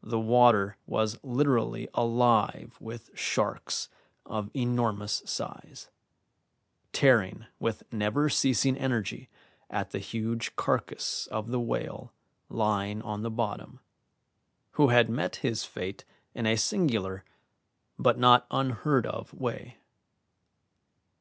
The 0.00 0.20
water 0.20 0.76
was 0.86 1.18
literally 1.24 1.88
alive 1.92 2.76
with 2.78 3.10
sharks 3.16 3.88
of 4.24 4.48
enormous 4.54 5.22
size, 5.26 5.90
tearing 6.92 7.46
with 7.58 7.82
never 7.92 8.28
ceasing 8.28 8.76
energy 8.76 9.28
at 9.68 9.90
the 9.90 9.98
huge 9.98 10.54
carcass 10.54 11.26
of 11.32 11.48
the 11.50 11.58
whale 11.58 12.12
lying 12.48 13.02
on 13.02 13.22
the 13.22 13.28
bottom, 13.30 13.80
who 14.74 14.90
had 14.90 15.10
met 15.10 15.34
his 15.42 15.64
fate 15.64 16.04
in 16.32 16.46
a 16.46 16.54
singular 16.54 17.24
but 17.98 18.16
not 18.16 18.46
unheard 18.52 19.04
of 19.04 19.32
way. 19.34 19.78